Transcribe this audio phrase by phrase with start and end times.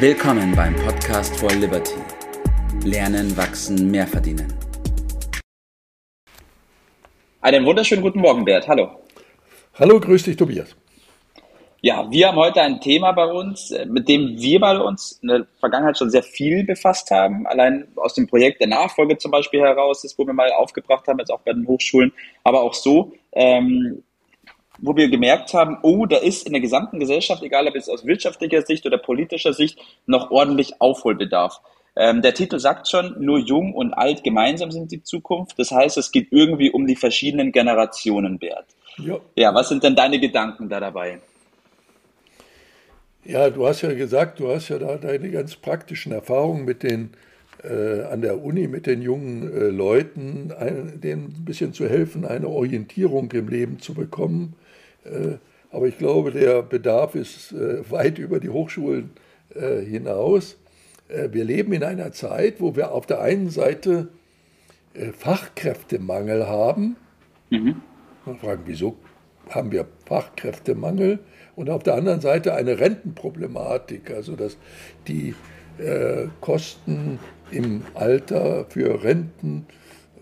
[0.00, 1.96] Willkommen beim Podcast for Liberty.
[2.84, 4.46] Lernen, wachsen, mehr verdienen.
[7.40, 8.68] Einen wunderschönen guten Morgen, Bert.
[8.68, 8.90] Hallo.
[9.74, 10.76] Hallo, grüß dich, Tobias.
[11.80, 15.28] Ja, wir haben heute ein Thema bei uns, äh, mit dem wir bei uns in
[15.30, 17.48] der Vergangenheit schon sehr viel befasst haben.
[17.48, 21.18] Allein aus dem Projekt der Nachfolge zum Beispiel heraus, das wo wir mal aufgebracht haben,
[21.18, 22.12] jetzt auch bei den Hochschulen,
[22.44, 24.04] aber auch so, ähm,
[24.78, 28.06] wo wir gemerkt haben, oh, da ist in der gesamten Gesellschaft, egal ob es aus
[28.06, 31.60] wirtschaftlicher Sicht oder politischer Sicht, noch ordentlich Aufholbedarf.
[31.96, 35.58] Ähm, der Titel sagt schon, nur jung und alt gemeinsam sind die Zukunft.
[35.58, 38.66] Das heißt, es geht irgendwie um die verschiedenen Generationen, Bert.
[38.98, 39.18] Ja.
[39.34, 41.20] ja, was sind denn deine Gedanken da dabei?
[43.24, 47.10] Ja, du hast ja gesagt, du hast ja da deine ganz praktischen Erfahrungen mit den
[47.62, 52.24] äh, an der Uni mit den jungen äh, Leuten, ein, denen ein bisschen zu helfen,
[52.24, 54.54] eine Orientierung im Leben zu bekommen.
[55.08, 55.38] Äh,
[55.70, 59.10] aber ich glaube, der Bedarf ist äh, weit über die Hochschulen
[59.54, 60.56] äh, hinaus.
[61.30, 64.08] Wir leben in einer Zeit, wo wir auf der einen Seite
[65.16, 66.96] Fachkräftemangel haben.
[67.48, 67.76] Mhm.
[68.26, 68.94] Man fragt, wieso
[69.48, 71.20] haben wir Fachkräftemangel?
[71.58, 74.56] und auf der anderen Seite eine Rentenproblematik, also dass
[75.08, 75.34] die
[75.78, 77.18] äh, Kosten
[77.50, 79.66] im Alter für Renten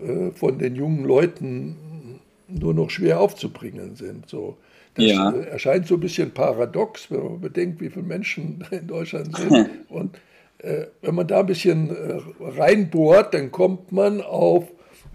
[0.01, 4.27] äh, von den jungen Leuten nur noch schwer aufzubringen sind.
[4.27, 4.57] So.
[4.97, 5.31] Das ja.
[5.31, 9.69] Äh, erscheint so ein bisschen paradox, wenn man bedenkt, wie viele Menschen in Deutschland sind.
[9.89, 10.17] Und
[10.59, 14.65] äh, wenn man da ein bisschen äh, reinbohrt, dann kommt man auf,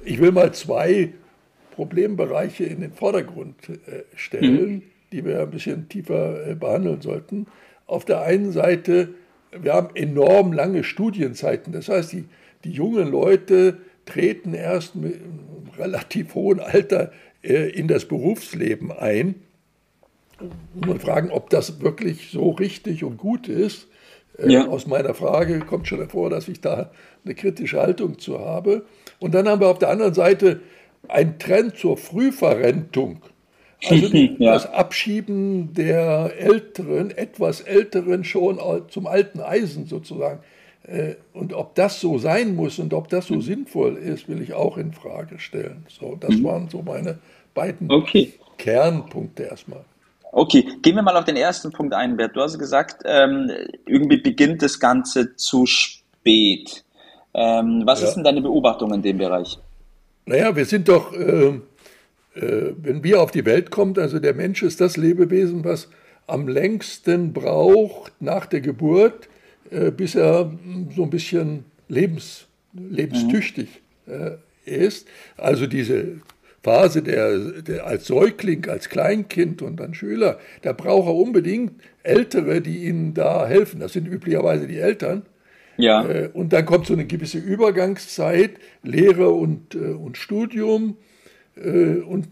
[0.04, 1.12] ich will mal zwei
[1.72, 4.74] Problembereiche in den Vordergrund äh, stellen.
[4.74, 7.46] Mhm die wir ein bisschen tiefer äh, behandeln sollten.
[7.86, 9.14] Auf der einen Seite,
[9.52, 11.72] wir haben enorm lange Studienzeiten.
[11.72, 12.24] Das heißt, die,
[12.64, 19.36] die jungen Leute treten erst mit einem relativ hohen Alter äh, in das Berufsleben ein.
[20.86, 23.88] Und fragen, ob das wirklich so richtig und gut ist.
[24.38, 24.68] Äh, ja.
[24.68, 26.90] Aus meiner Frage kommt schon hervor, dass ich da
[27.24, 28.84] eine kritische Haltung zu habe.
[29.20, 30.60] Und dann haben wir auf der anderen Seite
[31.08, 33.22] einen Trend zur Frühverrentung.
[33.88, 34.06] Also
[34.38, 34.52] ja.
[34.52, 40.40] das Abschieben der Älteren, etwas Älteren schon zum alten Eisen sozusagen.
[40.84, 44.54] Äh, und ob das so sein muss und ob das so sinnvoll ist, will ich
[44.54, 45.86] auch in Frage stellen.
[45.88, 46.44] So, das mhm.
[46.44, 47.18] waren so meine
[47.54, 48.32] beiden okay.
[48.58, 49.84] Kernpunkte erstmal.
[50.32, 52.34] Okay, gehen wir mal auf den ersten Punkt ein, Bert.
[52.34, 53.50] Du hast gesagt, ähm,
[53.86, 56.84] irgendwie beginnt das Ganze zu spät.
[57.34, 58.08] Ähm, was ja.
[58.08, 59.58] ist denn deine Beobachtung in dem Bereich?
[60.26, 61.60] Naja, wir sind doch äh,
[62.34, 65.88] äh, wenn wir auf die Welt kommen, also der Mensch ist das Lebewesen, was
[66.26, 69.28] am längsten braucht nach der Geburt,
[69.70, 73.68] äh, bis er hm, so ein bisschen lebens, lebenstüchtig
[74.06, 74.38] mhm.
[74.64, 75.06] ist.
[75.36, 76.20] Also diese
[76.62, 82.60] Phase der, der, als Säugling, als Kleinkind und dann Schüler, da braucht er unbedingt Ältere,
[82.60, 83.80] die ihnen da helfen.
[83.80, 85.22] Das sind üblicherweise die Eltern.
[85.76, 86.06] Ja.
[86.32, 88.52] Und dann kommt so eine gewisse Übergangszeit,
[88.82, 90.96] Lehre und, und Studium.
[91.56, 92.28] Äh, und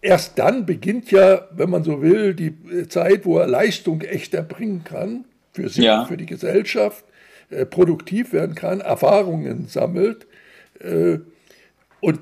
[0.00, 2.54] erst dann beginnt ja, wenn man so will, die
[2.88, 6.04] Zeit, wo er Leistung echt erbringen kann, für sich, ja.
[6.04, 7.04] für die Gesellschaft,
[7.50, 10.26] äh, produktiv werden kann, Erfahrungen sammelt.
[10.80, 11.18] Äh,
[12.00, 12.20] und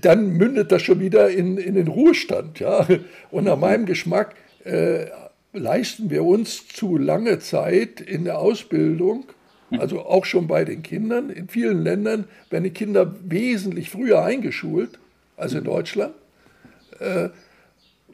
[0.00, 2.60] dann mündet das schon wieder in, in den Ruhestand.
[2.60, 2.86] Ja?
[3.30, 4.34] Und nach meinem Geschmack
[4.64, 5.06] äh,
[5.52, 9.24] leisten wir uns zu lange Zeit in der Ausbildung
[9.76, 11.30] also auch schon bei den Kindern.
[11.30, 14.98] In vielen Ländern werden die Kinder wesentlich früher eingeschult
[15.36, 16.14] als in Deutschland.
[16.98, 17.28] Äh,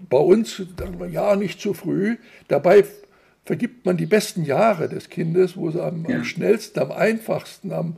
[0.09, 2.17] bei uns sagen wir ja nicht zu früh.
[2.49, 2.85] Dabei
[3.45, 6.17] vergibt man die besten Jahre des Kindes, wo sie am, ja.
[6.17, 7.97] am schnellsten, am einfachsten, am,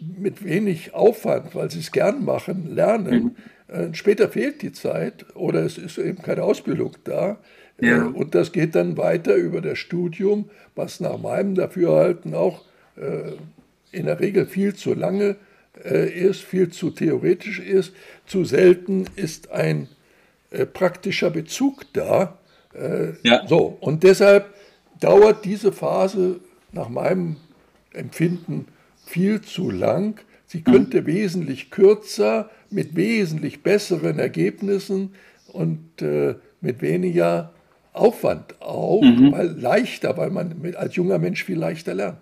[0.00, 3.36] mit wenig Aufwand, weil sie es gern machen, lernen.
[3.68, 3.74] Mhm.
[3.74, 7.38] Äh, später fehlt die Zeit oder es ist eben keine Ausbildung da.
[7.80, 8.04] Ja.
[8.04, 12.62] Äh, und das geht dann weiter über das Studium, was nach meinem Dafürhalten auch
[12.96, 13.32] äh,
[13.92, 15.36] in der Regel viel zu lange
[15.84, 17.92] ist, viel zu theoretisch ist.
[18.24, 19.88] Zu selten ist ein
[20.72, 22.38] praktischer Bezug da.
[23.22, 23.46] Ja.
[23.46, 24.54] So, und deshalb
[25.00, 26.40] dauert diese Phase
[26.72, 27.36] nach meinem
[27.92, 28.68] Empfinden
[29.06, 30.20] viel zu lang.
[30.46, 31.06] Sie könnte mhm.
[31.06, 35.14] wesentlich kürzer, mit wesentlich besseren Ergebnissen
[35.52, 37.52] und äh, mit weniger
[37.92, 39.32] Aufwand auch, mhm.
[39.32, 42.18] weil leichter, weil man mit, als junger Mensch viel leichter lernt.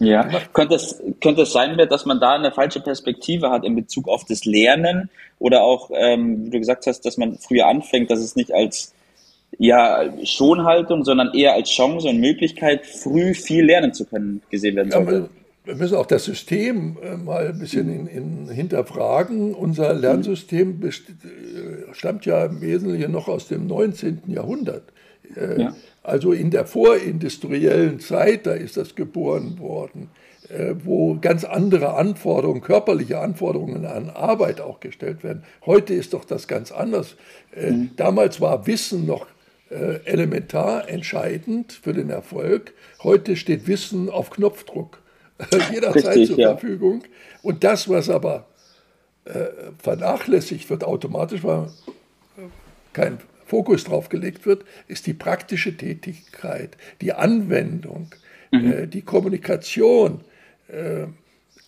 [0.00, 4.08] Ja, könnte es, könnte es sein, dass man da eine falsche Perspektive hat in Bezug
[4.08, 8.18] auf das Lernen oder auch, ähm, wie du gesagt hast, dass man früher anfängt, dass
[8.18, 8.92] es nicht als
[9.56, 14.90] ja, Schonhaltung, sondern eher als Chance und Möglichkeit, früh viel lernen zu können, gesehen werden
[14.90, 15.14] sollte.
[15.14, 19.54] Ja, wir müssen auch das System äh, mal ein bisschen in, in hinterfragen.
[19.54, 20.90] Unser Lernsystem äh,
[21.92, 24.22] stammt ja im Wesentlichen noch aus dem 19.
[24.26, 24.92] Jahrhundert.
[25.34, 25.76] Äh, ja.
[26.02, 30.10] Also in der vorindustriellen Zeit, da ist das geboren worden,
[30.84, 35.44] wo ganz andere Anforderungen, körperliche Anforderungen an Arbeit auch gestellt werden.
[35.64, 37.16] Heute ist doch das ganz anders.
[37.56, 37.92] Mhm.
[37.96, 39.26] Damals war Wissen noch
[40.04, 42.74] elementar entscheidend für den Erfolg.
[43.02, 44.98] Heute steht Wissen auf Knopfdruck
[45.72, 46.56] jederzeit Richtig, zur ja.
[46.56, 47.02] Verfügung.
[47.42, 48.46] Und das, was aber
[49.24, 49.46] äh,
[49.82, 51.68] vernachlässigt wird automatisch, weil
[52.92, 58.10] kein Fokus drauf gelegt wird, ist die praktische Tätigkeit, die Anwendung,
[58.50, 58.72] mhm.
[58.72, 60.20] äh, die Kommunikation,
[60.68, 61.06] äh,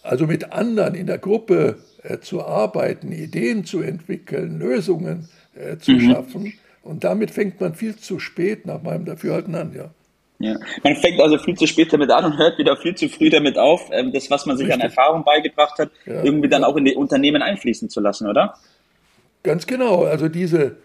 [0.03, 5.93] also mit anderen in der Gruppe äh, zu arbeiten, Ideen zu entwickeln, Lösungen äh, zu
[5.93, 6.01] mhm.
[6.01, 6.53] schaffen.
[6.83, 9.91] Und damit fängt man viel zu spät nach meinem Dafürhalten an, ja.
[10.39, 10.57] Ja.
[10.83, 13.57] Man fängt also viel zu spät damit an und hört wieder viel zu früh damit
[13.57, 14.83] auf, ähm, das, was man sich Richtig.
[14.83, 16.23] an Erfahrung beigebracht hat, ja.
[16.23, 18.55] irgendwie dann auch in die Unternehmen einfließen zu lassen, oder?
[19.43, 20.05] Ganz genau.
[20.05, 20.77] Also diese,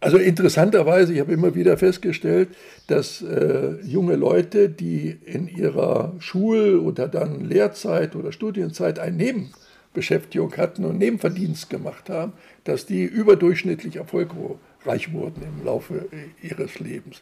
[0.00, 2.50] also interessanterweise, ich habe immer wieder festgestellt,
[2.86, 10.56] dass äh, junge Leute, die in ihrer Schul- oder dann Lehrzeit oder Studienzeit eine Nebenbeschäftigung
[10.56, 16.06] hatten und Nebenverdienst gemacht haben, dass die überdurchschnittlich erfolgreich wurden im Laufe
[16.42, 17.20] ihres Lebens.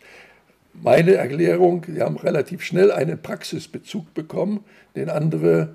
[0.82, 4.64] Meine Erklärung, sie haben relativ schnell einen Praxisbezug bekommen,
[4.94, 5.70] den andere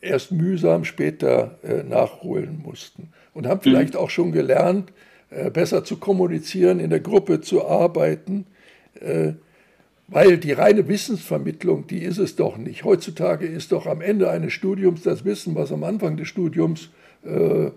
[0.00, 4.00] erst mühsam später äh, nachholen mussten und haben vielleicht mhm.
[4.00, 4.92] auch schon gelernt,
[5.30, 8.46] äh, besser zu kommunizieren, in der Gruppe zu arbeiten,
[9.00, 9.32] äh,
[10.08, 12.84] weil die reine Wissensvermittlung, die ist es doch nicht.
[12.84, 16.90] Heutzutage ist doch am Ende eines Studiums das Wissen, was am Anfang des Studiums
[17.24, 17.70] äh,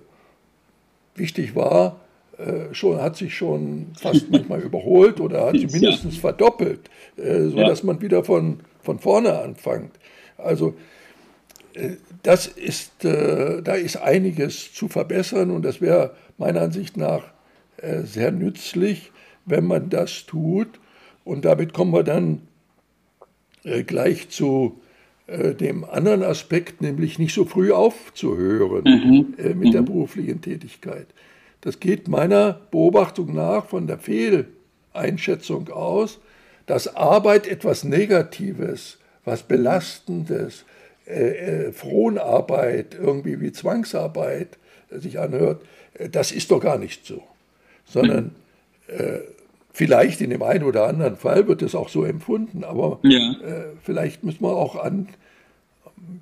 [1.16, 2.00] wichtig war,
[2.38, 7.82] äh, schon, hat sich schon fast manchmal überholt oder hat sich mindestens verdoppelt, äh, sodass
[7.82, 7.86] ja.
[7.86, 9.92] man wieder von, von vorne anfängt.
[10.38, 10.74] Also
[11.74, 17.24] äh, das ist, äh, da ist einiges zu verbessern und das wäre meiner Ansicht nach
[17.78, 19.12] äh, sehr nützlich,
[19.46, 20.80] wenn man das tut.
[21.26, 22.42] Und damit kommen wir dann
[23.64, 24.80] äh, gleich zu
[25.26, 29.36] dem anderen Aspekt, nämlich nicht so früh aufzuhören mhm.
[29.38, 29.72] mit mhm.
[29.72, 31.08] der beruflichen Tätigkeit.
[31.64, 36.20] Das geht meiner Beobachtung nach von der Fehleinschätzung aus,
[36.66, 40.66] dass Arbeit etwas Negatives, was Belastendes,
[41.06, 44.58] äh, äh, Fronarbeit, irgendwie wie Zwangsarbeit
[44.90, 45.62] sich anhört,
[46.12, 47.22] das ist doch gar nicht so
[47.86, 48.36] sondern
[48.88, 49.20] äh,
[49.72, 53.20] vielleicht in dem einen oder anderen Fall wird es auch so empfunden, aber ja.
[53.20, 55.10] äh, vielleicht müssen wir auch an,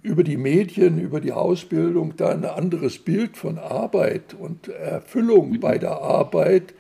[0.02, 5.60] über die Medien, über die Ausbildung da ein anderes Bild von Arbeit und Erfüllung mhm.
[5.60, 6.74] bei der Arbeit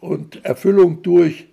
[0.00, 1.46] und Erfüllung durch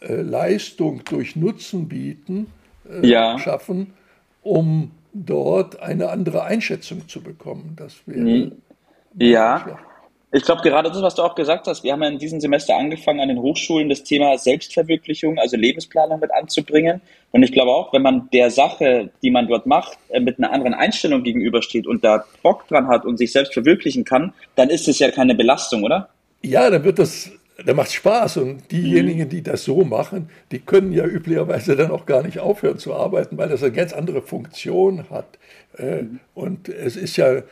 [0.00, 2.48] äh, Leistung, durch Nutzen bieten,
[2.88, 3.38] äh, ja.
[3.38, 3.94] schaffen,
[4.42, 7.74] um dort eine andere Einschätzung zu bekommen.
[7.76, 8.52] Das wäre
[9.18, 9.78] ja.
[10.30, 12.76] Ich glaube, gerade das, was du auch gesagt hast, wir haben ja in diesem Semester
[12.76, 17.00] angefangen, an den Hochschulen das Thema Selbstverwirklichung, also Lebensplanung mit anzubringen.
[17.30, 20.52] Und ich glaube auch, wenn man der Sache, die man dort macht, äh, mit einer
[20.52, 24.86] anderen Einstellung gegenübersteht und da Bock dran hat und sich selbst verwirklichen kann, dann ist
[24.86, 26.10] es ja keine Belastung, oder?
[26.42, 27.30] Ja, dann wird das,
[27.64, 28.36] dann macht Spaß.
[28.36, 29.28] Und diejenigen, mhm.
[29.30, 33.38] die das so machen, die können ja üblicherweise dann auch gar nicht aufhören zu arbeiten,
[33.38, 35.38] weil das eine ganz andere Funktion hat.
[35.78, 36.20] Äh, mhm.
[36.34, 37.42] Und es ist ja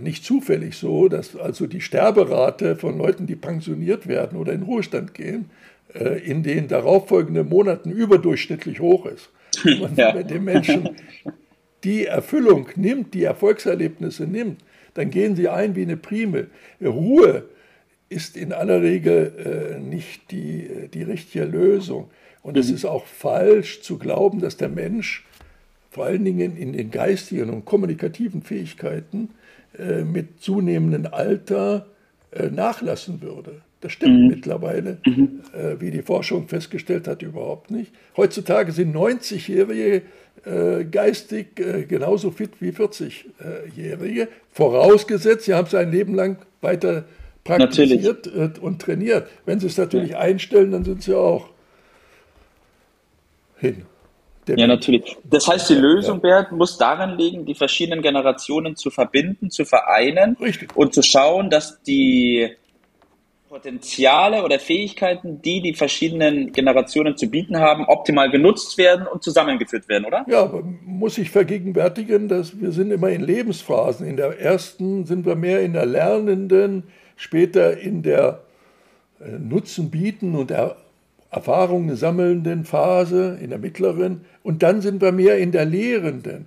[0.00, 5.12] nicht zufällig so, dass also die Sterberate von Leuten, die pensioniert werden oder in Ruhestand
[5.12, 5.50] gehen,
[5.94, 9.30] äh, in den darauffolgenden Monaten überdurchschnittlich hoch ist.
[9.64, 10.14] Und ja.
[10.14, 10.90] wenn den Menschen
[11.84, 14.62] die Erfüllung nimmt, die Erfolgserlebnisse nimmt,
[14.94, 16.50] dann gehen sie ein wie eine Primel.
[16.82, 17.44] Ruhe
[18.08, 22.10] ist in aller Regel äh, nicht die, die richtige Lösung.
[22.42, 22.74] Und es mhm.
[22.74, 25.26] ist auch falsch zu glauben, dass der Mensch
[25.90, 29.47] vor allen Dingen in den geistigen und kommunikativen Fähigkeiten äh,
[30.04, 31.86] mit zunehmendem Alter
[32.30, 33.62] äh, nachlassen würde.
[33.80, 34.28] Das stimmt mhm.
[34.28, 35.40] mittlerweile, mhm.
[35.54, 37.92] Äh, wie die Forschung festgestellt hat, überhaupt nicht.
[38.16, 40.02] Heutzutage sind 90-Jährige
[40.92, 41.56] geistig
[41.88, 47.06] genauso fit wie 40-Jährige, vorausgesetzt, sie haben sein Leben lang weiter
[47.42, 48.62] praktiziert natürlich.
[48.62, 49.28] und trainiert.
[49.46, 50.20] Wenn sie es natürlich ja.
[50.20, 51.48] einstellen, dann sind sie auch
[53.58, 53.82] hin.
[54.56, 55.16] Ja, natürlich.
[55.24, 60.36] Das heißt, die Lösung, Bert, muss darin liegen, die verschiedenen Generationen zu verbinden, zu vereinen
[60.40, 60.76] Richtig.
[60.76, 62.50] und zu schauen, dass die
[63.48, 69.88] Potenziale oder Fähigkeiten, die die verschiedenen Generationen zu bieten haben, optimal genutzt werden und zusammengeführt
[69.88, 70.24] werden, oder?
[70.28, 70.52] Ja,
[70.84, 74.06] muss sich vergegenwärtigen, dass wir sind immer in Lebensphasen.
[74.06, 76.84] In der ersten sind wir mehr in der lernenden,
[77.16, 78.42] später in der
[79.20, 80.76] äh, Nutzen bieten und der
[81.30, 86.46] Erfahrungen sammelnden Phase, in der mittleren, und dann sind wir mehr in der lehrenden.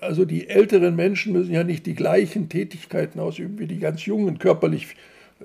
[0.00, 4.38] Also die älteren Menschen müssen ja nicht die gleichen Tätigkeiten ausüben wie die ganz jungen,
[4.38, 4.96] körperlich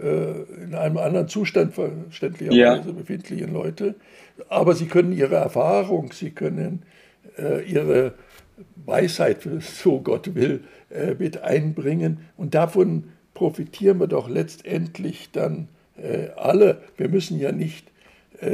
[0.01, 2.93] äh, in einem anderen Zustand verständlicherweise ja.
[2.93, 3.95] befindlichen Leute.
[4.49, 6.81] Aber sie können ihre Erfahrung, sie können
[7.37, 8.13] äh, ihre
[8.85, 12.19] Weisheit, so Gott will, äh, mit einbringen.
[12.37, 16.81] Und davon profitieren wir doch letztendlich dann äh, alle.
[16.97, 17.92] Wir müssen ja nicht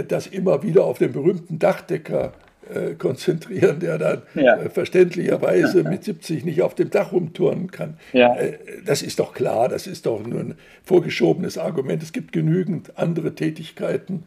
[0.08, 2.34] das immer wieder auf den berühmten Dachdecker
[2.70, 4.56] äh, konzentrieren, der dann ja.
[4.58, 7.98] Äh, verständlicherweise mit 70 nicht auf dem Dach rumturnen kann.
[8.14, 8.36] Ja.
[8.36, 12.04] Äh, das ist doch klar, das ist doch nur ein vorgeschobenes Argument.
[12.04, 14.24] Es gibt genügend andere Tätigkeiten,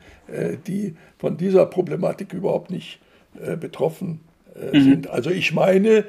[0.66, 3.00] die von dieser Problematik überhaupt nicht
[3.61, 4.21] betroffen
[4.73, 4.81] mhm.
[4.81, 5.11] sind.
[5.11, 6.04] Also ich meine,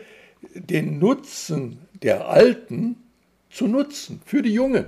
[0.55, 2.95] den Nutzen der Alten
[3.49, 4.85] zu nutzen für die Jungen.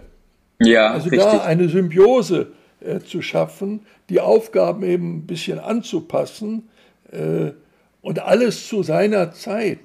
[0.60, 1.30] Ja, also richtig.
[1.30, 2.65] da eine Symbiose äh,
[3.00, 6.70] zu schaffen, die Aufgaben eben ein bisschen anzupassen
[7.12, 7.52] äh,
[8.02, 9.80] und alles zu seiner Zeit.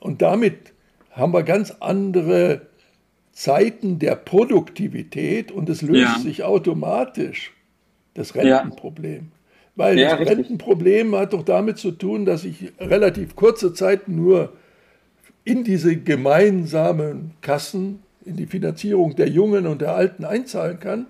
[0.00, 0.72] Und damit
[1.10, 2.62] haben wir ganz andere
[3.32, 6.18] Zeiten der Produktivität und es löst ja.
[6.18, 7.52] sich automatisch
[8.14, 9.14] das Rentenproblem.
[9.14, 9.22] Ja.
[9.76, 10.38] Weil ja, das richtig.
[10.38, 14.52] Rentenproblem hat doch damit zu tun, dass ich relativ kurze Zeit nur
[15.44, 21.06] in diese gemeinsamen Kassen, in die Finanzierung der Jungen und der Alten einzahlen kann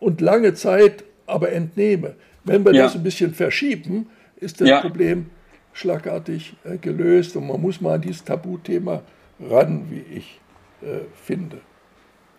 [0.00, 2.16] und lange Zeit aber entnehme.
[2.44, 2.84] Wenn wir ja.
[2.84, 4.80] das ein bisschen verschieben, ist das ja.
[4.80, 5.30] Problem
[5.72, 9.02] schlagartig äh, gelöst und man muss mal an dieses Tabuthema
[9.40, 10.40] ran, wie ich
[10.82, 11.58] äh, finde.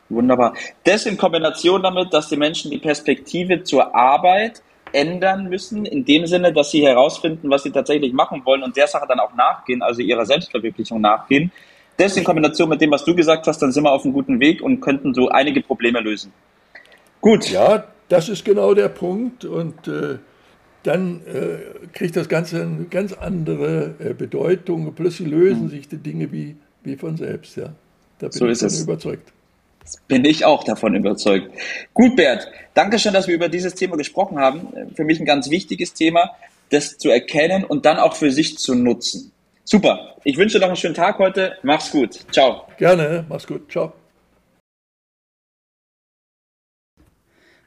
[0.10, 0.54] Wunderbar.
[0.84, 6.26] Das in Kombination damit, dass die Menschen die Perspektive zur Arbeit ändern müssen, in dem
[6.26, 9.82] Sinne, dass sie herausfinden, was sie tatsächlich machen wollen und der Sache dann auch nachgehen,
[9.82, 11.52] also ihrer Selbstverwirklichung nachgehen.
[11.96, 14.40] Das in Kombination mit dem, was du gesagt hast, dann sind wir auf einem guten
[14.40, 16.34] Weg und könnten so einige Probleme lösen.
[17.22, 17.50] Gut.
[17.50, 20.18] Ja, das ist genau der Punkt und äh,
[20.84, 24.94] dann äh, kriegt das Ganze eine ganz andere äh, Bedeutung.
[24.94, 25.70] Plötzlich lösen mhm.
[25.70, 27.56] sich die Dinge wie, wie von selbst.
[27.56, 27.74] Ja.
[28.20, 29.32] Da bin so ich davon überzeugt.
[30.08, 31.52] Bin ich auch davon überzeugt.
[31.94, 34.68] Gut, Bert, danke schön, dass wir über dieses Thema gesprochen haben.
[34.96, 36.32] Für mich ein ganz wichtiges Thema,
[36.70, 39.32] das zu erkennen und dann auch für sich zu nutzen.
[39.64, 40.16] Super.
[40.24, 41.54] Ich wünsche dir noch einen schönen Tag heute.
[41.64, 42.20] Mach's gut.
[42.32, 42.68] Ciao.
[42.78, 43.26] Gerne.
[43.28, 43.72] Mach's gut.
[43.72, 43.94] Ciao.